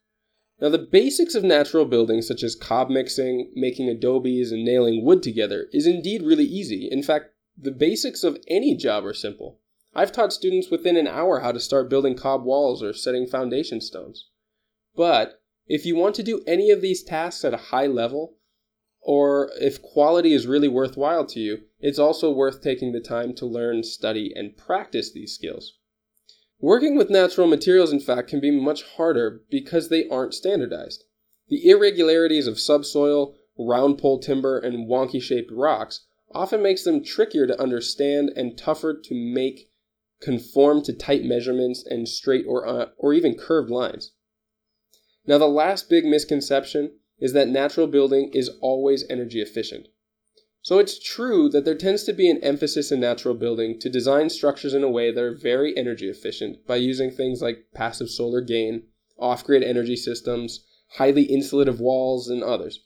Now, 0.60 0.69
the 0.69 0.79
basics 0.79 1.36
of 1.36 1.43
natural 1.43 1.86
building, 1.86 2.22
such 2.22 2.41
as 2.41 2.55
cob 2.55 2.89
mixing, 2.89 3.51
making 3.55 3.89
adobes, 3.89 4.51
and 4.51 4.63
nailing 4.63 5.03
wood 5.03 5.22
together, 5.22 5.67
is 5.74 5.86
indeed 5.86 6.24
really 6.24 6.45
easy. 6.45 6.88
In 6.89 7.03
fact, 7.03 7.31
the 7.57 7.72
basics 7.72 8.24
of 8.24 8.39
any 8.48 8.75
job 8.75 9.05
are 9.05 9.13
simple. 9.13 9.60
I've 9.93 10.12
taught 10.12 10.33
students 10.33 10.72
within 10.72 10.98
an 10.98 11.07
hour 11.07 11.41
how 11.41 11.51
to 11.51 11.60
start 11.60 11.89
building 11.89 12.15
cob 12.15 12.43
walls 12.43 12.81
or 12.81 12.93
setting 12.93 13.27
foundation 13.27 13.81
stones. 13.81 14.29
But 14.95 15.39
If 15.67 15.86
you 15.86 15.95
want 15.95 16.15
to 16.15 16.24
do 16.24 16.43
any 16.45 16.72
of 16.72 16.81
these 16.81 17.03
tasks 17.03 17.45
at 17.45 17.53
a 17.53 17.57
high 17.72 17.88
level, 17.88 18.36
or 19.03 19.51
if 19.60 19.81
quality 19.81 20.33
is 20.33 20.48
really 20.48 20.69
worthwhile 20.69 21.25
to 21.25 21.39
you, 21.39 21.60
it's 21.79 22.00
also 22.00 22.31
worth 22.31 22.62
taking 22.62 22.93
the 22.93 23.01
time 23.01 23.33
to 23.36 23.45
learn, 23.45 23.83
study, 23.83 24.31
and 24.33 24.55
practice 24.55 25.12
these 25.12 25.33
skills. 25.33 25.74
Working 26.60 26.95
with 26.95 27.10
natural 27.10 27.48
materials, 27.48 27.91
in 27.91 28.00
fact, 28.00 28.29
can 28.29 28.39
be 28.39 28.50
much 28.50 28.83
harder 28.83 29.41
because 29.51 29.89
they 29.89 30.07
aren't 30.07 30.33
standardized. 30.33 31.03
The 31.50 31.69
irregularities 31.69 32.48
of 32.48 32.57
subsoil, 32.57 33.36
round 33.60 33.98
pole 33.98 34.19
timber, 34.19 34.57
and 34.57 34.88
wonky 34.88 35.22
shaped 35.22 35.51
rocks 35.51 36.05
often 36.31 36.63
makes 36.63 36.86
them 36.86 37.03
trickier 37.03 37.45
to 37.45 37.62
understand 37.62 38.31
and 38.38 38.57
tougher 38.57 38.98
to 39.03 39.13
make 39.13 39.69
conform 40.22 40.81
to 40.83 40.93
tight 40.93 41.25
measurements 41.25 41.86
and 41.86 42.07
straight 42.07 42.45
or, 42.48 42.65
uh, 42.65 42.86
or 42.98 43.13
even 43.13 43.36
curved 43.36 43.69
lines. 43.69 44.13
Now, 45.27 45.38
the 45.38 45.48
last 45.48 45.89
big 45.89 46.05
misconception 46.05 47.00
is 47.24 47.32
that 47.32 47.48
natural 47.48 47.88
building 47.88 48.30
is 48.34 48.50
always 48.60 49.06
energy 49.10 49.42
efficient. 49.42 49.88
So 50.62 50.77
it's 50.77 51.00
true 51.00 51.48
that 51.51 51.63
there 51.63 51.74
tends 51.74 52.03
to 52.03 52.12
be 52.12 52.30
an 52.30 52.44
emphasis 52.44 52.92
in 52.92 53.00
natural 53.00 53.34
building 53.34 53.80
to 53.80 53.89
design 53.89 54.30
structures 54.30 54.74
in 54.74 54.84
a 54.84 54.89
way 54.89 55.10
that 55.10 55.24
are 55.24 55.34
very 55.34 55.75
energy 55.77 56.10
efficient 56.10 56.68
by 56.68 56.75
using 56.75 57.12
things 57.12 57.42
like 57.42 57.68
passive 57.74 58.10
solar 58.10 58.42
gain, 58.42 58.84
off 59.18 59.46
grid 59.46 59.63
energy 59.63 59.96
systems, 59.96 60.65
highly 60.98 61.25
insulative 61.25 61.80
walls, 61.80 62.27
and 62.27 62.44
others. 62.44 62.82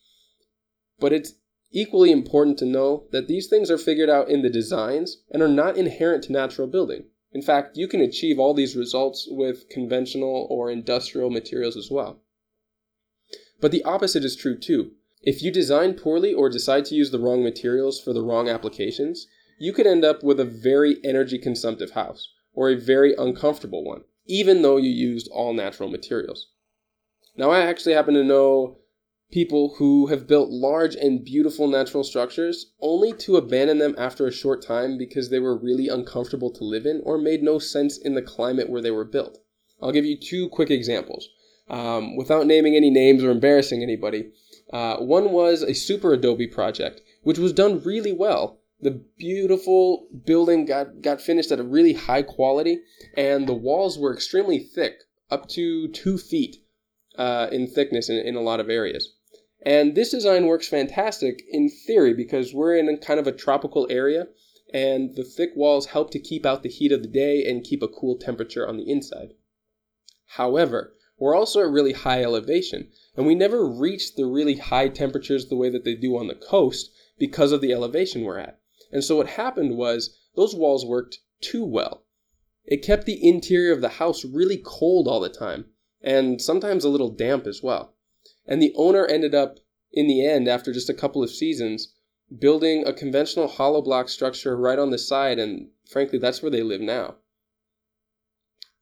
But 0.99 1.13
it's 1.13 1.33
equally 1.71 2.11
important 2.11 2.59
to 2.59 2.65
know 2.65 3.07
that 3.11 3.27
these 3.27 3.47
things 3.47 3.71
are 3.71 3.77
figured 3.79 4.09
out 4.09 4.29
in 4.29 4.43
the 4.43 4.51
designs 4.51 5.23
and 5.31 5.41
are 5.41 5.47
not 5.47 5.77
inherent 5.77 6.25
to 6.25 6.31
natural 6.31 6.67
building. 6.67 7.05
In 7.31 7.41
fact, 7.41 7.75
you 7.75 7.87
can 7.87 8.01
achieve 8.01 8.37
all 8.37 8.53
these 8.53 8.75
results 8.75 9.27
with 9.31 9.67
conventional 9.69 10.45
or 10.51 10.69
industrial 10.69 11.31
materials 11.31 11.75
as 11.75 11.89
well. 11.89 12.21
But 13.59 13.71
the 13.71 13.83
opposite 13.83 14.23
is 14.23 14.35
true 14.35 14.57
too. 14.57 14.91
If 15.23 15.41
you 15.41 15.51
design 15.51 15.95
poorly 15.95 16.33
or 16.33 16.49
decide 16.49 16.85
to 16.85 16.95
use 16.95 17.11
the 17.11 17.19
wrong 17.19 17.43
materials 17.43 17.99
for 17.99 18.13
the 18.13 18.21
wrong 18.21 18.47
applications, 18.47 19.27
you 19.59 19.73
could 19.73 19.87
end 19.87 20.05
up 20.05 20.23
with 20.23 20.39
a 20.39 20.45
very 20.45 20.97
energy 21.03 21.39
consumptive 21.39 21.91
house, 21.91 22.29
or 22.53 22.69
a 22.69 22.75
very 22.75 23.15
uncomfortable 23.15 23.83
one, 23.83 24.03
even 24.27 24.61
though 24.61 24.77
you 24.77 24.89
used 24.89 25.27
all 25.29 25.53
natural 25.53 25.89
materials. 25.89 26.49
Now, 27.35 27.49
I 27.49 27.61
actually 27.61 27.93
happen 27.93 28.13
to 28.13 28.23
know 28.23 28.77
people 29.31 29.75
who 29.77 30.07
have 30.07 30.27
built 30.27 30.49
large 30.49 30.95
and 30.95 31.25
beautiful 31.25 31.67
natural 31.67 32.03
structures 32.03 32.71
only 32.79 33.11
to 33.13 33.35
abandon 33.35 33.79
them 33.79 33.95
after 33.97 34.25
a 34.25 34.31
short 34.31 34.61
time 34.61 34.97
because 34.97 35.29
they 35.29 35.39
were 35.39 35.57
really 35.57 35.87
uncomfortable 35.87 36.51
to 36.51 36.63
live 36.63 36.85
in 36.85 37.01
or 37.03 37.17
made 37.17 37.43
no 37.43 37.59
sense 37.59 37.97
in 37.97 38.13
the 38.13 38.21
climate 38.21 38.69
where 38.69 38.81
they 38.81 38.91
were 38.91 39.03
built. 39.03 39.39
I'll 39.81 39.91
give 39.91 40.05
you 40.05 40.17
two 40.17 40.47
quick 40.49 40.71
examples. 40.71 41.27
Um, 41.69 42.15
without 42.15 42.47
naming 42.47 42.75
any 42.75 42.89
names 42.89 43.23
or 43.23 43.29
embarrassing 43.29 43.83
anybody, 43.83 44.31
uh, 44.71 44.97
one 44.97 45.31
was 45.31 45.63
a 45.63 45.73
super 45.73 46.13
adobe 46.13 46.47
project, 46.47 47.01
which 47.23 47.37
was 47.37 47.53
done 47.53 47.83
really 47.83 48.13
well. 48.13 48.59
The 48.79 49.01
beautiful 49.17 50.07
building 50.25 50.65
got, 50.65 51.01
got 51.01 51.19
finished 51.19 51.51
at 51.51 51.59
a 51.59 51.63
really 51.63 51.93
high 51.93 52.21
quality, 52.21 52.79
and 53.15 53.47
the 53.47 53.53
walls 53.53 53.97
were 53.97 54.13
extremely 54.13 54.59
thick, 54.59 54.99
up 55.31 55.49
to 55.49 55.87
two 55.89 56.17
feet 56.17 56.57
uh, 57.17 57.47
in 57.51 57.67
thickness 57.67 58.09
in, 58.09 58.17
in 58.17 58.35
a 58.35 58.41
lot 58.41 58.59
of 58.59 58.69
areas. 58.69 59.13
And 59.65 59.95
this 59.95 60.11
design 60.11 60.45
works 60.45 60.67
fantastic 60.67 61.43
in 61.49 61.69
theory 61.69 62.13
because 62.13 62.53
we're 62.53 62.77
in 62.77 62.87
a 62.87 62.97
kind 62.97 63.19
of 63.19 63.27
a 63.27 63.31
tropical 63.31 63.87
area, 63.89 64.27
and 64.73 65.15
the 65.15 65.23
thick 65.23 65.49
walls 65.55 65.87
help 65.87 66.11
to 66.11 66.19
keep 66.19 66.45
out 66.45 66.61
the 66.63 66.69
heat 66.69 66.91
of 66.91 67.01
the 67.01 67.07
day 67.07 67.43
and 67.43 67.63
keep 67.63 67.81
a 67.81 67.87
cool 67.87 68.17
temperature 68.17 68.67
on 68.67 68.77
the 68.77 68.89
inside. 68.89 69.33
However, 70.31 70.93
we're 71.19 71.35
also 71.35 71.61
at 71.61 71.71
really 71.71 71.93
high 71.93 72.21
elevation, 72.21 72.89
and 73.15 73.25
we 73.25 73.35
never 73.35 73.65
reach 73.67 74.15
the 74.15 74.25
really 74.25 74.57
high 74.57 74.87
temperatures 74.87 75.47
the 75.47 75.55
way 75.55 75.69
that 75.69 75.83
they 75.83 75.95
do 75.95 76.17
on 76.17 76.27
the 76.27 76.35
coast 76.35 76.91
because 77.17 77.51
of 77.51 77.61
the 77.61 77.73
elevation 77.73 78.23
we're 78.23 78.37
at. 78.37 78.59
And 78.91 79.03
so 79.03 79.17
what 79.17 79.29
happened 79.29 79.77
was 79.77 80.15
those 80.35 80.55
walls 80.55 80.85
worked 80.85 81.19
too 81.41 81.65
well. 81.65 82.03
It 82.65 82.83
kept 82.83 83.05
the 83.05 83.27
interior 83.27 83.71
of 83.71 83.81
the 83.81 83.89
house 83.89 84.23
really 84.25 84.61
cold 84.63 85.07
all 85.07 85.19
the 85.19 85.29
time, 85.29 85.65
and 86.01 86.41
sometimes 86.41 86.83
a 86.83 86.89
little 86.89 87.09
damp 87.09 87.47
as 87.47 87.63
well. 87.63 87.95
And 88.45 88.61
the 88.61 88.73
owner 88.75 89.05
ended 89.05 89.33
up, 89.33 89.59
in 89.91 90.07
the 90.07 90.25
end, 90.25 90.47
after 90.47 90.71
just 90.71 90.89
a 90.89 90.93
couple 90.93 91.23
of 91.23 91.29
seasons, 91.29 91.93
building 92.39 92.85
a 92.85 92.93
conventional 92.93 93.47
hollow 93.47 93.81
block 93.81 94.09
structure 94.09 94.55
right 94.55 94.77
on 94.77 94.91
the 94.91 94.97
side, 94.97 95.39
and 95.39 95.69
frankly, 95.89 96.19
that's 96.19 96.41
where 96.41 96.51
they 96.51 96.61
live 96.61 96.81
now. 96.81 97.15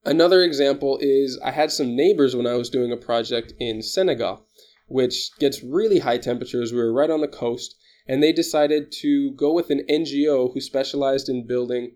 Another 0.05 0.43
example 0.43 0.99
is 1.01 1.39
I 1.43 1.49
had 1.49 1.71
some 1.71 1.95
neighbors 1.95 2.35
when 2.35 2.45
I 2.45 2.53
was 2.53 2.69
doing 2.69 2.91
a 2.91 2.97
project 2.97 3.53
in 3.59 3.81
Senegal, 3.81 4.45
which 4.87 5.31
gets 5.39 5.63
really 5.63 5.99
high 5.99 6.19
temperatures. 6.19 6.71
We 6.71 6.77
were 6.77 6.93
right 6.93 7.09
on 7.09 7.21
the 7.21 7.27
coast, 7.27 7.75
and 8.07 8.21
they 8.21 8.31
decided 8.31 8.91
to 9.01 9.31
go 9.31 9.51
with 9.51 9.71
an 9.71 9.83
NGO 9.89 10.53
who 10.53 10.61
specialized 10.61 11.27
in 11.27 11.47
building 11.47 11.95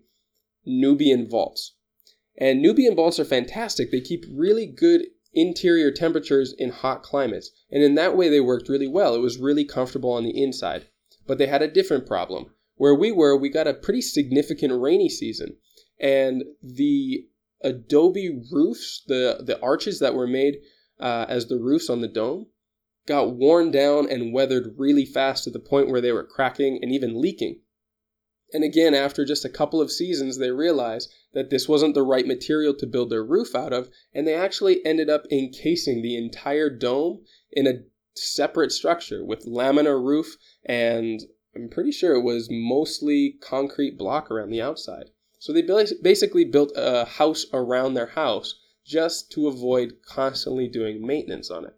Nubian 0.66 1.28
vaults. 1.28 1.76
And 2.36 2.60
Nubian 2.60 2.96
vaults 2.96 3.20
are 3.20 3.24
fantastic. 3.24 3.92
They 3.92 4.00
keep 4.00 4.24
really 4.28 4.66
good 4.66 5.06
interior 5.32 5.92
temperatures 5.92 6.52
in 6.58 6.70
hot 6.70 7.04
climates. 7.04 7.52
And 7.70 7.82
in 7.82 7.94
that 7.94 8.16
way, 8.16 8.28
they 8.28 8.40
worked 8.40 8.68
really 8.68 8.88
well. 8.88 9.14
It 9.14 9.20
was 9.20 9.38
really 9.38 9.64
comfortable 9.64 10.10
on 10.10 10.24
the 10.24 10.42
inside. 10.42 10.86
But 11.28 11.38
they 11.38 11.46
had 11.46 11.62
a 11.62 11.70
different 11.70 12.06
problem. 12.06 12.46
Where 12.74 12.94
we 12.94 13.12
were, 13.12 13.36
we 13.36 13.50
got 13.50 13.68
a 13.68 13.74
pretty 13.74 14.00
significant 14.00 14.80
rainy 14.80 15.08
season. 15.08 15.56
And 16.00 16.44
the 16.62 17.28
adobe 17.62 18.42
roofs, 18.50 19.02
the, 19.06 19.42
the 19.44 19.60
arches 19.60 19.98
that 20.00 20.14
were 20.14 20.26
made 20.26 20.56
uh, 20.98 21.26
as 21.28 21.46
the 21.46 21.58
roofs 21.58 21.90
on 21.90 22.00
the 22.00 22.08
dome, 22.08 22.46
got 23.06 23.34
worn 23.34 23.70
down 23.70 24.10
and 24.10 24.32
weathered 24.32 24.74
really 24.76 25.04
fast 25.04 25.44
to 25.44 25.50
the 25.50 25.58
point 25.58 25.88
where 25.88 26.00
they 26.00 26.12
were 26.12 26.24
cracking 26.24 26.78
and 26.82 26.92
even 26.92 27.20
leaking. 27.20 27.60
And 28.52 28.64
again, 28.64 28.94
after 28.94 29.24
just 29.24 29.44
a 29.44 29.48
couple 29.48 29.80
of 29.80 29.92
seasons, 29.92 30.38
they 30.38 30.50
realized 30.50 31.12
that 31.32 31.50
this 31.50 31.68
wasn't 31.68 31.94
the 31.94 32.02
right 32.02 32.26
material 32.26 32.74
to 32.74 32.86
build 32.86 33.10
their 33.10 33.24
roof 33.24 33.54
out 33.54 33.72
of, 33.72 33.88
and 34.12 34.26
they 34.26 34.34
actually 34.34 34.84
ended 34.84 35.08
up 35.08 35.24
encasing 35.30 36.02
the 36.02 36.16
entire 36.16 36.68
dome 36.68 37.24
in 37.52 37.66
a 37.66 37.84
separate 38.14 38.72
structure 38.72 39.24
with 39.24 39.46
laminar 39.46 40.04
roof, 40.04 40.36
and 40.64 41.20
I'm 41.54 41.68
pretty 41.68 41.92
sure 41.92 42.14
it 42.14 42.22
was 42.22 42.48
mostly 42.50 43.36
concrete 43.40 43.96
block 43.96 44.30
around 44.30 44.50
the 44.50 44.62
outside. 44.62 45.10
So 45.40 45.54
they 45.54 45.62
basically 46.02 46.44
built 46.44 46.70
a 46.76 47.06
house 47.06 47.46
around 47.52 47.94
their 47.94 48.08
house 48.08 48.60
just 48.84 49.32
to 49.32 49.48
avoid 49.48 49.94
constantly 50.06 50.68
doing 50.68 51.04
maintenance 51.04 51.50
on 51.50 51.64
it. 51.64 51.74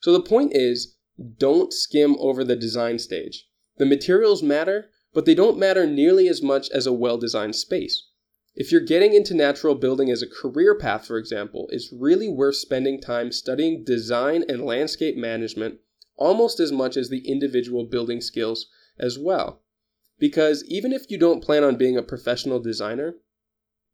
So 0.00 0.12
the 0.12 0.20
point 0.20 0.52
is 0.54 0.96
don't 1.38 1.72
skim 1.72 2.16
over 2.18 2.44
the 2.44 2.56
design 2.56 2.98
stage. 2.98 3.48
The 3.78 3.86
materials 3.86 4.42
matter, 4.42 4.90
but 5.14 5.24
they 5.24 5.34
don't 5.34 5.58
matter 5.58 5.86
nearly 5.86 6.28
as 6.28 6.42
much 6.42 6.70
as 6.70 6.86
a 6.86 6.92
well 6.92 7.16
designed 7.16 7.56
space. 7.56 8.06
If 8.54 8.70
you're 8.70 8.80
getting 8.82 9.14
into 9.14 9.32
natural 9.32 9.74
building 9.74 10.10
as 10.10 10.20
a 10.20 10.28
career 10.28 10.74
path, 10.74 11.06
for 11.06 11.16
example, 11.16 11.68
it's 11.72 11.90
really 11.90 12.28
worth 12.28 12.56
spending 12.56 13.00
time 13.00 13.32
studying 13.32 13.82
design 13.82 14.44
and 14.46 14.64
landscape 14.64 15.16
management 15.16 15.80
almost 16.16 16.60
as 16.60 16.70
much 16.70 16.98
as 16.98 17.08
the 17.08 17.26
individual 17.26 17.84
building 17.84 18.20
skills 18.20 18.66
as 18.98 19.18
well. 19.18 19.62
Because 20.20 20.62
even 20.68 20.92
if 20.92 21.10
you 21.10 21.18
don't 21.18 21.42
plan 21.42 21.64
on 21.64 21.76
being 21.76 21.96
a 21.96 22.02
professional 22.02 22.60
designer, 22.60 23.14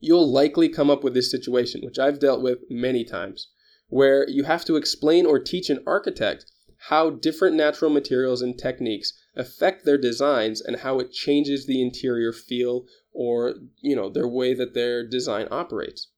you'll 0.01 0.31
likely 0.31 0.69
come 0.69 0.91
up 0.91 1.03
with 1.03 1.15
this 1.15 1.31
situation, 1.31 1.81
which 1.83 1.99
I've 1.99 2.19
dealt 2.19 2.43
with 2.43 2.59
many 2.69 3.05
times, 3.05 3.49
where 3.89 4.29
you 4.29 4.45
have 4.45 4.65
to 4.67 4.77
explain 4.77 5.25
or 5.25 5.39
teach 5.39 5.71
an 5.71 5.83
architect 5.87 6.45
how 6.89 7.11
different 7.11 7.57
natural 7.57 7.91
materials 7.91 8.43
and 8.43 8.59
techniques 8.59 9.15
affect 9.35 9.85
their 9.85 9.97
designs 9.97 10.61
and 10.61 10.81
how 10.81 10.99
it 10.99 11.13
changes 11.13 11.65
the 11.65 11.81
interior 11.81 12.33
feel 12.33 12.85
or, 13.13 13.55
you 13.81 13.97
know, 13.97 14.11
their 14.11 14.29
way 14.29 14.53
that 14.53 14.75
their 14.75 15.07
design 15.07 15.49
operates. 15.51 16.09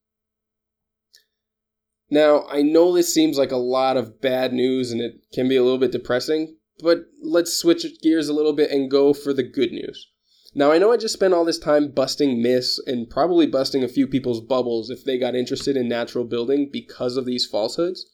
Now, 2.10 2.46
I 2.48 2.62
know 2.62 2.92
this 2.92 3.12
seems 3.12 3.36
like 3.36 3.52
a 3.52 3.56
lot 3.56 3.96
of 3.96 4.20
bad 4.20 4.52
news 4.52 4.90
and 4.90 5.00
it 5.00 5.20
can 5.32 5.48
be 5.48 5.56
a 5.56 5.62
little 5.62 5.78
bit 5.78 5.92
depressing, 5.92 6.56
but 6.82 7.06
let's 7.22 7.56
switch 7.56 7.84
gears 8.02 8.28
a 8.28 8.32
little 8.32 8.52
bit 8.52 8.70
and 8.70 8.90
go 8.90 9.12
for 9.12 9.32
the 9.32 9.42
good 9.42 9.72
news. 9.72 10.08
Now, 10.54 10.72
I 10.72 10.78
know 10.78 10.92
I 10.92 10.96
just 10.96 11.14
spent 11.14 11.34
all 11.34 11.44
this 11.44 11.58
time 11.58 11.90
busting 11.90 12.42
myths 12.42 12.80
and 12.86 13.10
probably 13.10 13.46
busting 13.46 13.84
a 13.84 13.88
few 13.88 14.06
people's 14.06 14.40
bubbles 14.40 14.90
if 14.90 15.04
they 15.04 15.18
got 15.18 15.34
interested 15.34 15.76
in 15.76 15.88
natural 15.88 16.24
building 16.24 16.70
because 16.72 17.16
of 17.16 17.26
these 17.26 17.46
falsehoods, 17.46 18.06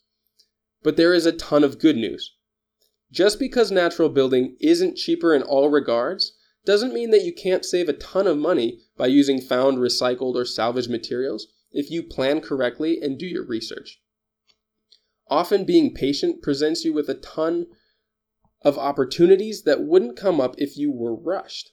but 0.83 0.97
there 0.97 1.14
is 1.14 1.26
a 1.26 1.33
ton 1.33 1.62
of 1.62 1.78
good 1.78 1.97
news. 1.97 2.35
Just 3.11 3.38
because 3.38 3.71
natural 3.71 4.09
building 4.09 4.56
isn't 4.61 4.97
cheaper 4.97 5.33
in 5.35 5.42
all 5.42 5.68
regards 5.68 6.37
doesn't 6.66 6.94
mean 6.94 7.11
that 7.11 7.25
you 7.25 7.33
can't 7.33 7.64
save 7.64 7.88
a 7.88 7.92
ton 7.92 8.26
of 8.26 8.38
money 8.38 8.80
by 8.97 9.06
using 9.06 9.40
found, 9.40 9.78
recycled, 9.78 10.35
or 10.35 10.44
salvaged 10.44 10.90
materials 10.90 11.47
if 11.71 11.90
you 11.90 12.02
plan 12.02 12.40
correctly 12.40 12.99
and 13.00 13.18
do 13.18 13.26
your 13.26 13.44
research. 13.44 14.00
Often 15.28 15.64
being 15.64 15.94
patient 15.94 16.42
presents 16.42 16.85
you 16.85 16.92
with 16.92 17.09
a 17.09 17.14
ton 17.14 17.66
of 18.64 18.78
opportunities 18.78 19.62
that 19.62 19.83
wouldn't 19.83 20.16
come 20.16 20.40
up 20.40 20.54
if 20.59 20.76
you 20.76 20.90
were 20.90 21.14
rushed. 21.14 21.73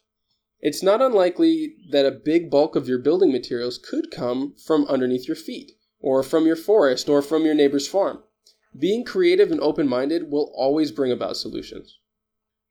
It's 0.60 0.84
not 0.84 1.02
unlikely 1.02 1.76
that 1.90 2.06
a 2.06 2.12
big 2.12 2.52
bulk 2.52 2.76
of 2.76 2.88
your 2.88 3.00
building 3.00 3.32
materials 3.32 3.80
could 3.80 4.12
come 4.12 4.54
from 4.64 4.86
underneath 4.86 5.28
your 5.28 5.36
feet, 5.36 5.72
or 6.00 6.22
from 6.22 6.46
your 6.46 6.56
forest, 6.56 7.10
or 7.10 7.22
from 7.22 7.46
your 7.46 7.56
neighbor's 7.56 7.88
farm. 7.88 8.22
Being 8.78 9.04
creative 9.04 9.52
and 9.52 9.60
open 9.60 9.88
minded 9.88 10.30
will 10.30 10.54
always 10.56 10.92
bring 10.92 11.12
about 11.12 11.38
solutions. 11.38 11.98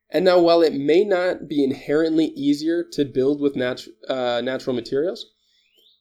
And 0.08 0.24
now, 0.24 0.40
while 0.40 0.62
it 0.62 0.74
may 0.74 1.04
not 1.04 1.48
be 1.48 1.62
inherently 1.62 2.26
easier 2.26 2.84
to 2.92 3.04
build 3.04 3.40
with 3.40 3.56
uh, 3.56 4.40
natural 4.40 4.74
materials, 4.74 5.26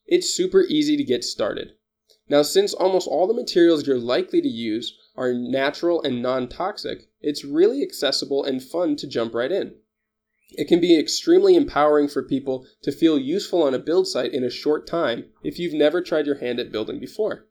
it's 0.07 0.33
super 0.33 0.63
easy 0.63 0.97
to 0.97 1.03
get 1.03 1.23
started. 1.23 1.73
Now, 2.27 2.43
since 2.43 2.73
almost 2.73 3.07
all 3.07 3.27
the 3.27 3.33
materials 3.33 3.85
you're 3.85 3.99
likely 3.99 4.41
to 4.41 4.47
use 4.47 4.97
are 5.15 5.33
natural 5.33 6.01
and 6.01 6.21
non 6.21 6.47
toxic, 6.47 7.08
it's 7.21 7.43
really 7.43 7.81
accessible 7.83 8.43
and 8.43 8.63
fun 8.63 8.95
to 8.97 9.07
jump 9.07 9.33
right 9.33 9.51
in. 9.51 9.75
It 10.51 10.67
can 10.67 10.79
be 10.79 10.97
extremely 10.97 11.55
empowering 11.55 12.07
for 12.07 12.23
people 12.23 12.65
to 12.81 12.91
feel 12.91 13.19
useful 13.19 13.61
on 13.61 13.73
a 13.73 13.79
build 13.79 14.07
site 14.07 14.33
in 14.33 14.43
a 14.43 14.49
short 14.49 14.87
time 14.87 15.25
if 15.43 15.59
you've 15.59 15.73
never 15.73 16.01
tried 16.01 16.25
your 16.25 16.39
hand 16.39 16.59
at 16.59 16.71
building 16.71 16.99
before. 16.99 17.47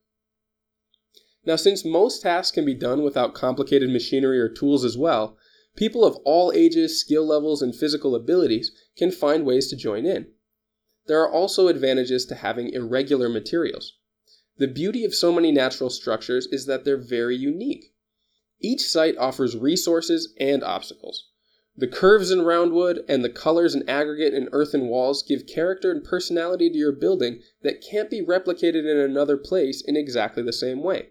Now, 1.45 1.57
since 1.57 1.85
most 1.85 2.23
tasks 2.23 2.53
can 2.53 2.65
be 2.65 2.75
done 2.75 3.03
without 3.03 3.35
complicated 3.35 3.91
machinery 3.91 4.41
or 4.41 4.49
tools 4.49 4.85
as 4.85 4.99
well, 4.99 5.39
people 5.77 6.05
of 6.05 6.17
all 6.25 6.53
ages, 6.53 7.01
skill 7.01 7.25
levels, 7.25 7.63
and 7.63 7.75
physical 7.75 8.15
abilities 8.15 8.73
can 8.97 9.13
find 9.13 9.47
ways 9.47 9.69
to 9.69 9.77
join 9.77 10.05
in. 10.05 10.27
There 11.07 11.21
are 11.23 11.33
also 11.33 11.69
advantages 11.69 12.27
to 12.27 12.35
having 12.35 12.73
irregular 12.73 13.29
materials. 13.29 13.97
The 14.59 14.67
beauty 14.67 15.05
of 15.05 15.15
so 15.15 15.33
many 15.33 15.53
natural 15.53 15.89
structures 15.89 16.49
is 16.51 16.67
that 16.67 16.85
they're 16.85 16.99
very 16.99 17.37
unique. 17.37 17.95
Each 18.61 18.83
site 18.83 19.17
offers 19.19 19.57
resources 19.57 20.35
and 20.39 20.65
obstacles. 20.65 21.29
The 21.77 21.87
curves 21.87 22.33
in 22.33 22.41
roundwood 22.41 23.05
and 23.09 23.25
the 23.25 23.31
colors 23.31 23.75
in 23.75 23.89
aggregate 23.89 24.35
and 24.35 24.49
earthen 24.51 24.89
walls 24.89 25.23
give 25.23 25.47
character 25.47 25.93
and 25.93 26.03
personality 26.03 26.69
to 26.69 26.77
your 26.77 26.91
building 26.91 27.41
that 27.63 27.81
can't 27.81 28.11
be 28.11 28.21
replicated 28.21 28.91
in 28.91 28.99
another 28.99 29.37
place 29.37 29.81
in 29.81 29.97
exactly 29.97 30.43
the 30.43 30.53
same 30.53 30.83
way. 30.83 31.11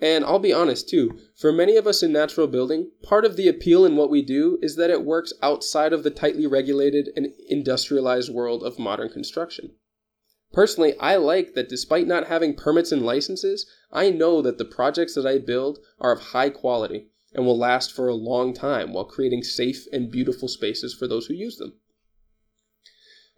And 0.00 0.24
I'll 0.24 0.38
be 0.38 0.52
honest 0.52 0.88
too, 0.88 1.18
for 1.36 1.52
many 1.52 1.76
of 1.76 1.86
us 1.86 2.02
in 2.02 2.10
natural 2.10 2.46
building, 2.46 2.90
part 3.02 3.26
of 3.26 3.36
the 3.36 3.48
appeal 3.48 3.84
in 3.84 3.94
what 3.94 4.10
we 4.10 4.22
do 4.22 4.58
is 4.62 4.76
that 4.76 4.90
it 4.90 5.04
works 5.04 5.34
outside 5.42 5.92
of 5.92 6.04
the 6.04 6.10
tightly 6.10 6.46
regulated 6.46 7.10
and 7.14 7.28
industrialized 7.48 8.32
world 8.32 8.62
of 8.62 8.78
modern 8.78 9.10
construction. 9.10 9.76
Personally, 10.52 10.94
I 10.98 11.16
like 11.16 11.54
that 11.54 11.68
despite 11.68 12.06
not 12.06 12.26
having 12.26 12.54
permits 12.54 12.92
and 12.92 13.02
licenses, 13.02 13.66
I 13.90 14.10
know 14.10 14.42
that 14.42 14.58
the 14.58 14.64
projects 14.64 15.14
that 15.14 15.26
I 15.26 15.38
build 15.38 15.78
are 15.98 16.12
of 16.12 16.20
high 16.20 16.50
quality 16.50 17.08
and 17.32 17.46
will 17.46 17.58
last 17.58 17.92
for 17.92 18.08
a 18.08 18.14
long 18.14 18.52
time 18.52 18.92
while 18.92 19.04
creating 19.04 19.42
safe 19.42 19.86
and 19.92 20.10
beautiful 20.10 20.48
spaces 20.48 20.94
for 20.94 21.06
those 21.06 21.26
who 21.26 21.34
use 21.34 21.56
them. 21.56 21.74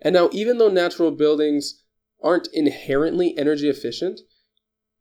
And 0.01 0.15
now, 0.15 0.29
even 0.33 0.59
though 0.59 0.69
natural 0.69 1.13
buildings 1.13 1.85
aren't 2.23 2.49
inherently 2.53 3.37
energy 3.39 3.69
efficient, 3.69 4.21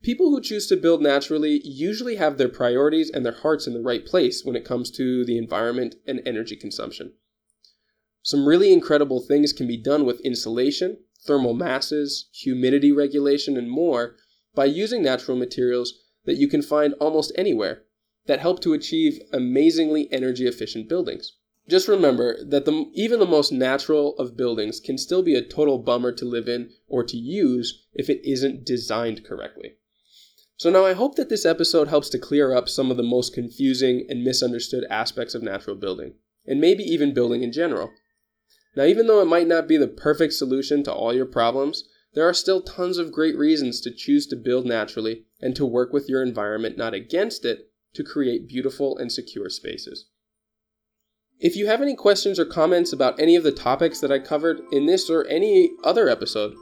people 0.03 0.29
who 0.29 0.41
choose 0.41 0.67
to 0.67 0.77
build 0.77 1.01
naturally 1.01 1.61
usually 1.63 2.17
have 2.17 2.37
their 2.37 2.49
priorities 2.49 3.09
and 3.09 3.25
their 3.25 3.39
hearts 3.39 3.65
in 3.65 3.73
the 3.73 3.81
right 3.81 4.05
place 4.05 4.43
when 4.43 4.55
it 4.55 4.65
comes 4.65 4.91
to 4.91 5.25
the 5.25 5.37
environment 5.37 5.95
and 6.05 6.21
energy 6.25 6.55
consumption. 6.55 7.13
Some 8.21 8.47
really 8.47 8.71
incredible 8.71 9.21
things 9.21 9.51
can 9.51 9.67
be 9.67 9.77
done 9.77 10.05
with 10.05 10.21
insulation, 10.21 10.99
thermal 11.25 11.53
masses, 11.53 12.29
humidity 12.33 12.91
regulation, 12.91 13.57
and 13.57 13.69
more 13.69 14.15
by 14.55 14.65
using 14.65 15.01
natural 15.01 15.37
materials 15.37 15.93
that 16.25 16.37
you 16.37 16.47
can 16.47 16.61
find 16.61 16.93
almost 16.95 17.31
anywhere 17.35 17.83
that 18.25 18.39
help 18.39 18.61
to 18.61 18.73
achieve 18.73 19.19
amazingly 19.31 20.07
energy 20.11 20.47
efficient 20.47 20.87
buildings. 20.87 21.33
Just 21.67 21.87
remember 21.87 22.43
that 22.43 22.65
the, 22.65 22.89
even 22.93 23.19
the 23.19 23.25
most 23.25 23.51
natural 23.51 24.17
of 24.17 24.35
buildings 24.35 24.79
can 24.79 24.97
still 24.97 25.23
be 25.23 25.35
a 25.35 25.41
total 25.41 25.77
bummer 25.77 26.11
to 26.11 26.25
live 26.25 26.49
in 26.49 26.71
or 26.87 27.03
to 27.03 27.17
use 27.17 27.85
if 27.93 28.09
it 28.09 28.21
isn't 28.29 28.65
designed 28.65 29.25
correctly. 29.25 29.75
So, 30.57 30.69
now 30.69 30.85
I 30.85 30.93
hope 30.93 31.15
that 31.15 31.29
this 31.29 31.45
episode 31.45 31.87
helps 31.87 32.09
to 32.09 32.19
clear 32.19 32.53
up 32.53 32.69
some 32.69 32.91
of 32.91 32.97
the 32.97 33.03
most 33.03 33.33
confusing 33.33 34.05
and 34.09 34.23
misunderstood 34.23 34.85
aspects 34.89 35.35
of 35.35 35.41
natural 35.41 35.75
building, 35.75 36.13
and 36.45 36.61
maybe 36.61 36.83
even 36.83 37.13
building 37.13 37.43
in 37.43 37.51
general. 37.51 37.89
Now, 38.75 38.85
even 38.85 39.07
though 39.07 39.21
it 39.21 39.25
might 39.25 39.47
not 39.47 39.67
be 39.67 39.77
the 39.77 39.87
perfect 39.87 40.33
solution 40.33 40.83
to 40.83 40.93
all 40.93 41.13
your 41.13 41.25
problems, 41.25 41.87
there 42.13 42.27
are 42.27 42.33
still 42.33 42.61
tons 42.61 42.97
of 42.97 43.11
great 43.11 43.37
reasons 43.37 43.81
to 43.81 43.91
choose 43.91 44.27
to 44.27 44.35
build 44.35 44.65
naturally 44.65 45.25
and 45.41 45.55
to 45.55 45.65
work 45.65 45.93
with 45.93 46.09
your 46.09 46.23
environment, 46.23 46.77
not 46.77 46.93
against 46.93 47.45
it, 47.45 47.71
to 47.93 48.03
create 48.03 48.47
beautiful 48.47 48.97
and 48.97 49.11
secure 49.11 49.49
spaces. 49.49 50.07
If 51.39 51.55
you 51.55 51.67
have 51.67 51.81
any 51.81 51.95
questions 51.95 52.39
or 52.39 52.45
comments 52.45 52.93
about 52.93 53.19
any 53.19 53.35
of 53.35 53.43
the 53.43 53.51
topics 53.51 53.99
that 53.99 54.11
I 54.11 54.19
covered 54.19 54.61
in 54.71 54.85
this 54.85 55.09
or 55.09 55.25
any 55.27 55.71
other 55.83 56.07
episode, 56.07 56.53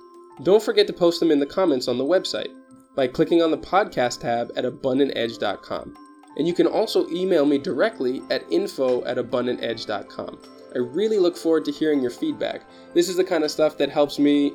don't 0.44 0.64
forget 0.64 0.88
to 0.88 0.94
post 0.94 1.20
them 1.20 1.32
in 1.32 1.40
the 1.40 1.46
comments 1.46 1.88
on 1.88 1.98
the 1.98 2.06
website 2.06 2.52
by 2.96 3.08
clicking 3.08 3.42
on 3.42 3.52
the 3.52 3.58
podcast 3.58 4.22
tab 4.22 4.52
at 4.56 4.66
abundantedge.com. 4.66 5.96
And 6.38 6.48
you 6.48 6.54
can 6.54 6.68
also 6.68 7.10
email 7.10 7.46
me 7.46 7.58
directly 7.58 8.22
at 8.30 8.50
info 8.52 9.04
at 9.06 9.18
abundantedge.com. 9.18 10.61
I 10.74 10.80
really 10.80 11.20
look 11.20 11.36
forward 11.36 11.66
to 11.66 11.72
hearing 11.72 12.02
your 12.02 12.12
feedback. 12.12 12.62
This 12.94 13.10
is 13.10 13.18
the 13.18 13.24
kind 13.24 13.44
of 13.44 13.52
stuff 13.52 13.78
that 13.78 13.90
helps 13.90 14.20
me 14.20 14.54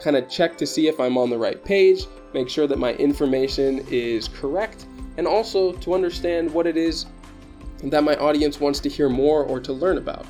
kind 0.00 0.16
of 0.16 0.28
check 0.28 0.56
to 0.58 0.66
see 0.66 0.88
if 0.88 0.98
I'm 0.98 1.18
on 1.18 1.30
the 1.30 1.38
right 1.38 1.62
page, 1.62 2.06
make 2.32 2.48
sure 2.48 2.66
that 2.66 2.78
my 2.78 2.94
information 2.94 3.86
is 3.90 4.28
correct, 4.28 4.86
and 5.16 5.26
also 5.26 5.72
to 5.72 5.94
understand 5.94 6.52
what 6.52 6.66
it 6.66 6.76
is 6.76 7.06
that 7.84 8.04
my 8.04 8.14
audience 8.16 8.60
wants 8.60 8.80
to 8.80 8.88
hear 8.88 9.08
more 9.08 9.44
or 9.44 9.60
to 9.60 9.72
learn 9.72 9.98
about. 9.98 10.24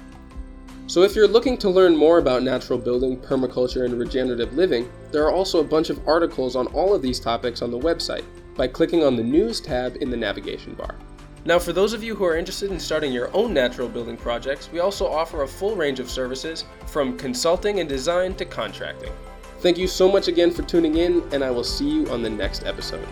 So, 0.87 1.03
if 1.03 1.15
you're 1.15 1.29
looking 1.29 1.57
to 1.59 1.71
learn 1.71 1.97
more 1.97 2.19
about 2.19 2.43
natural 2.43 2.79
building, 2.79 3.17
permaculture, 3.17 3.85
and 3.85 3.99
regenerative 3.99 4.55
living, 4.55 4.91
there 5.11 5.25
are 5.25 5.33
also 5.33 5.61
a 5.61 5.65
bunch 5.65 5.91
of 5.91 6.07
articles 6.09 6.57
on 6.57 6.67
all 6.69 6.95
of 6.95 7.03
these 7.03 7.21
topics 7.21 7.63
on 7.63 7.71
the 7.71 7.79
website 7.79 8.25
by 8.57 8.67
clicking 8.69 9.05
on 9.05 9.17
the 9.17 9.23
News 9.23 9.61
tab 9.61 9.97
in 10.01 10.11
the 10.11 10.17
navigation 10.17 10.75
bar. 10.75 10.97
Now, 11.45 11.59
for 11.59 11.73
those 11.73 11.93
of 11.93 12.05
you 12.05 12.15
who 12.15 12.25
are 12.25 12.37
interested 12.37 12.71
in 12.71 12.79
starting 12.79 13.13
your 13.13 13.29
own 13.35 13.53
natural 13.53 13.89
building 13.89 14.17
projects, 14.17 14.71
we 14.71 14.79
also 14.79 15.09
offer 15.09 15.43
a 15.43 15.49
full 15.49 15.75
range 15.75 15.99
of 15.99 16.09
services 16.09 16.65
from 16.87 17.19
consulting 17.19 17.81
and 17.81 17.89
design 17.89 18.35
to 18.37 18.45
contracting. 18.45 19.13
Thank 19.59 19.77
you 19.77 19.89
so 19.89 20.11
much 20.11 20.29
again 20.29 20.53
for 20.53 20.63
tuning 20.63 20.99
in, 20.99 21.23
and 21.33 21.43
I 21.43 21.51
will 21.51 21.65
see 21.65 21.89
you 21.89 22.09
on 22.11 22.23
the 22.23 22.31
next 22.31 22.65
episode. 22.65 23.09